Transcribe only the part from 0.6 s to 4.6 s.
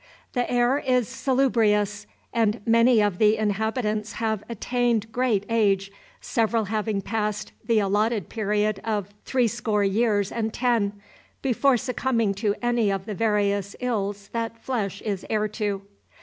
is salubrious, and many of the inhabitants have